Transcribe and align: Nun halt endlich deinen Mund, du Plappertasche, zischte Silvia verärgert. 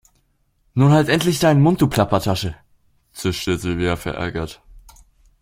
Nun 0.73 0.93
halt 0.93 1.09
endlich 1.09 1.37
deinen 1.37 1.61
Mund, 1.61 1.79
du 1.79 1.85
Plappertasche, 1.85 2.55
zischte 3.13 3.59
Silvia 3.59 3.95
verärgert. 3.97 4.63